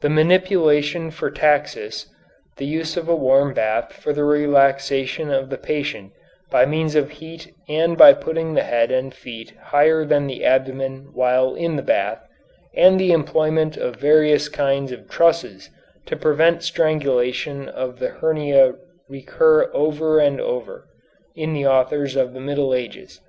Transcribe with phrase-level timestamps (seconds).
[0.00, 2.06] The manipulations for taxis,
[2.56, 6.12] the use of a warm bath for the relaxation of the patient
[6.52, 11.08] by means of heat and by putting the head and feet higher than the abdomen
[11.14, 12.20] while in the bath,
[12.76, 15.68] and the employment of various kinds of trusses
[16.06, 18.74] to prevent strangulation of the hernia
[19.08, 20.86] recur over and over
[21.34, 23.20] again, in the authors of the Middle Ages.